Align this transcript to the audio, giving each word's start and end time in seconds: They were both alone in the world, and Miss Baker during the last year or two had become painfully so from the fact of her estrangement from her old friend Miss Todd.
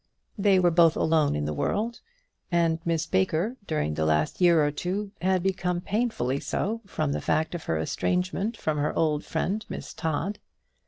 They 0.35 0.57
were 0.57 0.71
both 0.71 0.95
alone 0.97 1.35
in 1.35 1.45
the 1.45 1.53
world, 1.53 2.01
and 2.51 2.79
Miss 2.83 3.05
Baker 3.05 3.57
during 3.67 3.93
the 3.93 4.03
last 4.03 4.41
year 4.41 4.65
or 4.65 4.71
two 4.71 5.11
had 5.21 5.43
become 5.43 5.79
painfully 5.79 6.39
so 6.39 6.81
from 6.87 7.11
the 7.11 7.21
fact 7.21 7.53
of 7.53 7.65
her 7.65 7.77
estrangement 7.77 8.57
from 8.57 8.79
her 8.79 8.97
old 8.97 9.23
friend 9.23 9.63
Miss 9.69 9.93
Todd. 9.93 10.39